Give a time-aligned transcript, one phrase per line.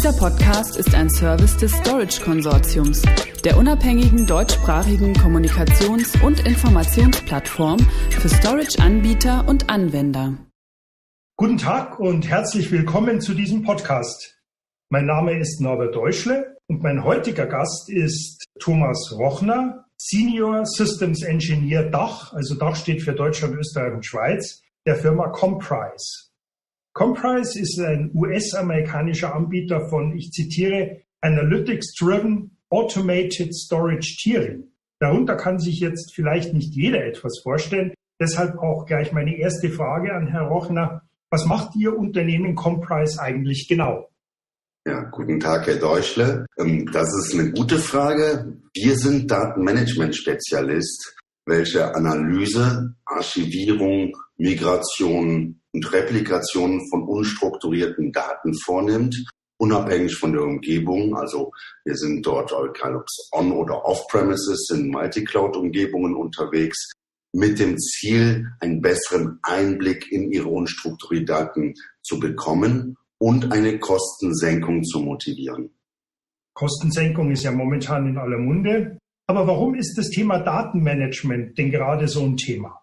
[0.00, 3.02] Dieser Podcast ist ein Service des Storage Konsortiums,
[3.44, 10.38] der unabhängigen deutschsprachigen Kommunikations- und Informationsplattform für Storage-Anbieter und Anwender.
[11.36, 14.40] Guten Tag und herzlich willkommen zu diesem Podcast.
[14.88, 21.90] Mein Name ist Norbert Deutschle und mein heutiger Gast ist Thomas Rochner, Senior Systems Engineer
[21.90, 26.29] Dach, also Dach steht für Deutschland, Österreich und Schweiz, der Firma Comprise.
[26.92, 34.72] Comprise ist ein US-amerikanischer Anbieter von, ich zitiere, Analytics-Driven Automated Storage Tiering.
[35.00, 37.94] Darunter kann sich jetzt vielleicht nicht jeder etwas vorstellen.
[38.20, 41.02] Deshalb auch gleich meine erste Frage an Herrn Rochner.
[41.30, 44.10] Was macht Ihr Unternehmen Comprise eigentlich genau?
[44.86, 46.46] Ja, guten Tag, Herr Deutschle.
[46.58, 48.58] Ähm, das ist eine gute Frage.
[48.74, 59.24] Wir sind Datenmanagement-Spezialist, welche Analyse, Archivierung, Migration und Replikation von unstrukturierten Daten vornimmt,
[59.58, 61.16] unabhängig von der Umgebung.
[61.16, 61.52] Also
[61.84, 66.90] wir sind dort, egal ob es on- oder off-premises, in Multicloud-Umgebungen unterwegs,
[67.32, 74.82] mit dem Ziel, einen besseren Einblick in ihre unstrukturierten Daten zu bekommen und eine Kostensenkung
[74.82, 75.70] zu motivieren.
[76.54, 78.98] Kostensenkung ist ja momentan in aller Munde.
[79.28, 82.82] Aber warum ist das Thema Datenmanagement denn gerade so ein Thema?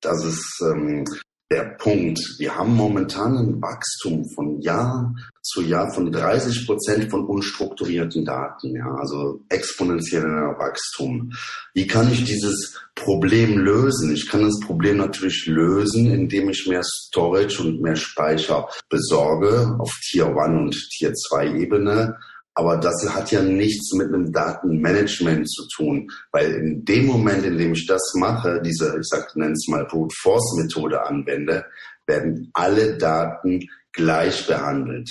[0.00, 1.04] Das ist ähm,
[1.50, 2.18] der Punkt.
[2.38, 8.76] Wir haben momentan ein Wachstum von Jahr zu Jahr von 30 Prozent von unstrukturierten Daten,
[8.76, 11.32] ja, also exponentieller Wachstum.
[11.72, 14.12] Wie kann ich dieses Problem lösen?
[14.12, 19.90] Ich kann das Problem natürlich lösen, indem ich mehr Storage und mehr Speicher besorge auf
[20.10, 22.18] Tier 1 und Tier 2 Ebene.
[22.58, 27.56] Aber das hat ja nichts mit einem Datenmanagement zu tun, weil in dem Moment, in
[27.56, 31.64] dem ich das mache, diese, ich sag, nenne es mal Brute Force Methode anwende,
[32.08, 33.60] werden alle Daten
[33.92, 35.08] gleich behandelt.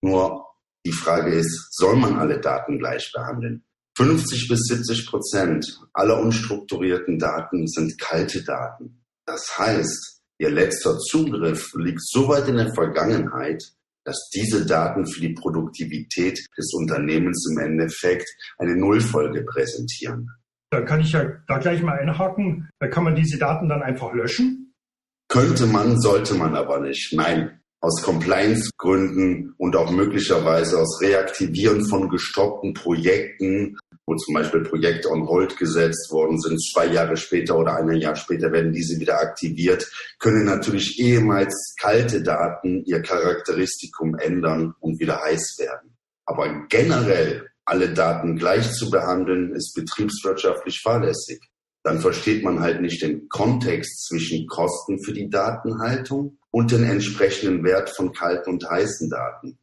[0.00, 0.46] Nur
[0.86, 3.64] die Frage ist, soll man alle Daten gleich behandeln?
[3.98, 9.04] 50 bis 70 Prozent aller unstrukturierten Daten sind kalte Daten.
[9.26, 13.62] Das heißt, ihr letzter Zugriff liegt so weit in der Vergangenheit,
[14.08, 18.26] dass diese Daten für die Produktivität des Unternehmens im Endeffekt
[18.56, 20.30] eine Nullfolge präsentieren.
[20.70, 22.70] Da kann ich ja da gleich mal einhaken.
[22.80, 24.72] Da kann man diese Daten dann einfach löschen?
[25.28, 27.12] Könnte man, sollte man aber nicht.
[27.12, 33.76] Nein, aus Compliance-Gründen und auch möglicherweise aus Reaktivieren von gestoppten Projekten
[34.08, 38.16] wo zum Beispiel Projekte on hold gesetzt worden sind, zwei Jahre später oder ein Jahr
[38.16, 39.86] später werden diese wieder aktiviert,
[40.18, 45.94] können natürlich ehemals kalte Daten ihr Charakteristikum ändern und wieder heiß werden.
[46.24, 51.42] Aber generell alle Daten gleich zu behandeln, ist betriebswirtschaftlich fahrlässig.
[51.82, 57.62] Dann versteht man halt nicht den Kontext zwischen Kosten für die Datenhaltung und den entsprechenden
[57.62, 59.58] Wert von kalten und heißen Daten.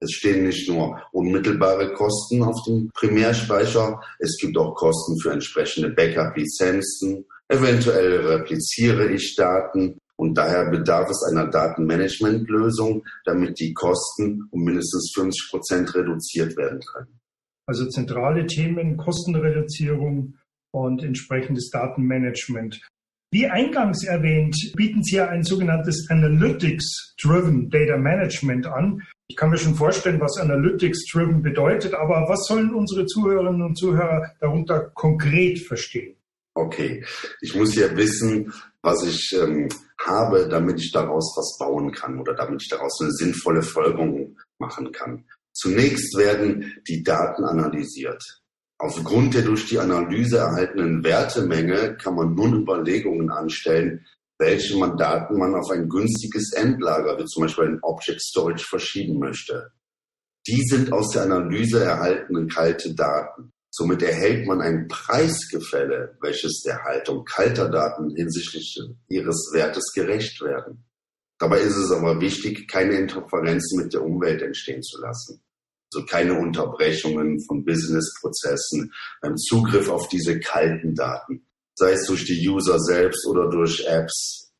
[0.00, 5.90] Es stehen nicht nur unmittelbare Kosten auf dem Primärspeicher, es gibt auch Kosten für entsprechende
[5.90, 7.26] Backup-Lizenzen.
[7.48, 15.12] Eventuell repliziere ich Daten und daher bedarf es einer Datenmanagement-Lösung, damit die Kosten um mindestens
[15.14, 17.20] 50 Prozent reduziert werden können.
[17.66, 20.34] Also zentrale Themen, Kostenreduzierung
[20.72, 22.80] und entsprechendes Datenmanagement.
[23.32, 29.02] Wie eingangs erwähnt, bieten Sie ja ein sogenanntes Analytics-Driven Data Management an.
[29.28, 34.32] Ich kann mir schon vorstellen, was Analytics-Driven bedeutet, aber was sollen unsere Zuhörerinnen und Zuhörer
[34.40, 36.16] darunter konkret verstehen?
[36.54, 37.04] Okay,
[37.40, 38.52] ich muss ja wissen,
[38.82, 39.68] was ich ähm,
[40.04, 44.90] habe, damit ich daraus was bauen kann oder damit ich daraus eine sinnvolle Folgerung machen
[44.90, 45.24] kann.
[45.52, 48.42] Zunächst werden die Daten analysiert.
[48.82, 54.06] Aufgrund der durch die Analyse erhaltenen Wertemenge kann man nun Überlegungen anstellen,
[54.38, 59.70] welche Mandaten man auf ein günstiges Endlager, wie zum Beispiel ein Object Storage, verschieben möchte.
[60.46, 63.52] Die sind aus der Analyse erhaltenen kalte Daten.
[63.70, 70.86] Somit erhält man ein Preisgefälle, welches der Haltung kalter Daten hinsichtlich ihres Wertes gerecht werden.
[71.38, 75.42] Dabei ist es aber wichtig, keine Interferenzen mit der Umwelt entstehen zu lassen
[75.92, 82.48] so keine Unterbrechungen von Businessprozessen beim Zugriff auf diese kalten Daten, sei es durch die
[82.48, 84.52] User selbst oder durch Apps.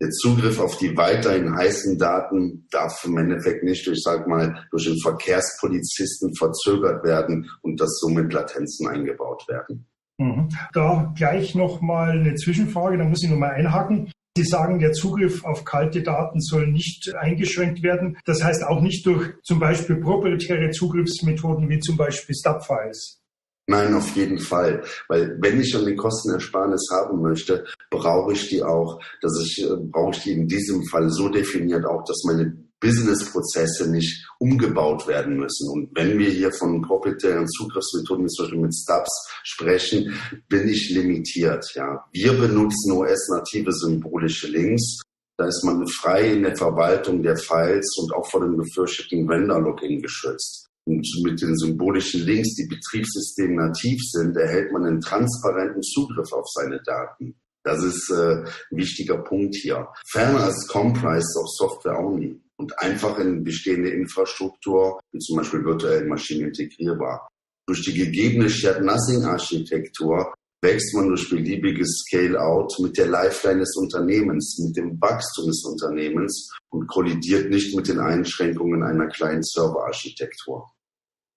[0.00, 4.84] Der Zugriff auf die weiterhin heißen Daten darf im Endeffekt nicht durch, sag mal, durch
[4.84, 9.86] den Verkehrspolizisten verzögert werden und dass somit Latenzen eingebaut werden.
[10.18, 10.48] Mhm.
[10.72, 14.10] Da gleich nochmal eine Zwischenfrage, da muss ich nochmal einhaken.
[14.36, 18.16] Sie sagen, der Zugriff auf kalte Daten soll nicht eingeschränkt werden.
[18.24, 23.22] Das heißt auch nicht durch zum Beispiel proprietäre Zugriffsmethoden wie zum Beispiel Stubfiles.
[23.66, 24.82] Nein, auf jeden Fall.
[25.08, 29.76] Weil wenn ich schon die Kostenersparnis haben möchte, brauche ich die auch, dass ich, äh,
[29.76, 35.36] brauche ich die in diesem Fall so definiert auch, dass meine Businessprozesse nicht umgebaut werden
[35.36, 35.70] müssen.
[35.70, 40.14] Und wenn wir hier von proprietären Zugriffsmethoden, zum Beispiel mit Stubs sprechen,
[40.48, 41.64] bin ich limitiert.
[41.74, 45.00] Ja, wir benutzen OS-native symbolische Links.
[45.38, 50.02] Da ist man frei in der Verwaltung der Files und auch vor dem gefürchteten Vendor-Login
[50.02, 50.68] geschützt.
[50.84, 56.82] Und mit den symbolischen Links, die betriebssystemnativ sind, erhält man einen transparenten Zugriff auf seine
[56.82, 57.36] Daten.
[57.64, 59.86] Das ist äh, ein wichtiger Punkt hier.
[60.10, 66.08] Ferner ist Comprise auch Software only und einfach in bestehende Infrastruktur, wie zum Beispiel virtuellen
[66.08, 67.28] Maschinen integrierbar.
[67.66, 70.32] Durch die gegebene Shared Nothing Architektur
[70.62, 76.52] wächst man durch beliebiges Scale-out mit der Lifeline des Unternehmens, mit dem Wachstum des Unternehmens
[76.70, 80.70] und kollidiert nicht mit den Einschränkungen einer kleinen Serverarchitektur.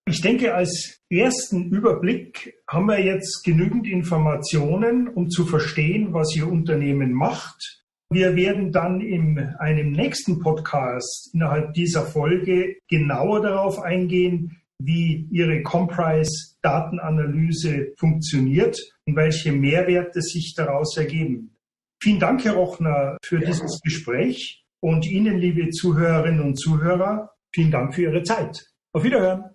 [0.08, 6.48] Ich denke, als ersten Überblick haben wir jetzt genügend Informationen, um zu verstehen, was Ihr
[6.48, 7.85] Unternehmen macht.
[8.12, 15.64] Wir werden dann in einem nächsten Podcast innerhalb dieser Folge genauer darauf eingehen, wie Ihre
[15.64, 21.58] Comprise-Datenanalyse funktioniert und welche Mehrwerte sich daraus ergeben.
[22.02, 23.48] Vielen Dank, Herr Rochner, für ja.
[23.48, 28.68] dieses Gespräch und Ihnen, liebe Zuhörerinnen und Zuhörer, vielen Dank für Ihre Zeit.
[28.94, 29.55] Auf Wiederhören.